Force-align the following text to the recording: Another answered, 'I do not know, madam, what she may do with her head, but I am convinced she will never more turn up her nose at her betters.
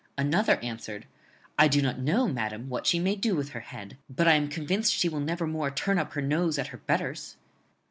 Another 0.17 0.55
answered, 0.63 1.05
'I 1.59 1.67
do 1.67 1.79
not 1.79 1.99
know, 1.99 2.27
madam, 2.27 2.69
what 2.69 2.87
she 2.87 2.97
may 2.97 3.15
do 3.15 3.35
with 3.35 3.49
her 3.49 3.59
head, 3.59 3.97
but 4.09 4.27
I 4.27 4.33
am 4.33 4.47
convinced 4.47 4.93
she 4.95 5.07
will 5.09 5.19
never 5.19 5.45
more 5.45 5.69
turn 5.69 5.99
up 5.99 6.13
her 6.13 6.23
nose 6.23 6.57
at 6.57 6.69
her 6.69 6.79
betters. 6.79 7.37